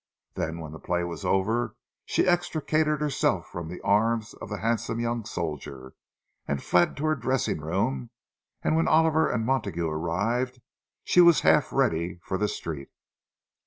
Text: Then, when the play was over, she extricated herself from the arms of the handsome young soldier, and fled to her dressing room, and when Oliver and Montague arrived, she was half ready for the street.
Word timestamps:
Then, 0.33 0.59
when 0.59 0.71
the 0.71 0.79
play 0.79 1.03
was 1.03 1.23
over, 1.23 1.75
she 2.05 2.27
extricated 2.27 3.01
herself 3.01 3.45
from 3.47 3.67
the 3.67 3.79
arms 3.81 4.33
of 4.33 4.49
the 4.49 4.57
handsome 4.57 4.99
young 4.99 5.25
soldier, 5.25 5.93
and 6.47 6.63
fled 6.63 6.97
to 6.97 7.05
her 7.05 7.13
dressing 7.13 7.61
room, 7.61 8.09
and 8.63 8.75
when 8.75 8.87
Oliver 8.87 9.29
and 9.29 9.45
Montague 9.45 9.87
arrived, 9.87 10.59
she 11.03 11.21
was 11.21 11.41
half 11.41 11.71
ready 11.71 12.17
for 12.23 12.39
the 12.39 12.47
street. 12.47 12.89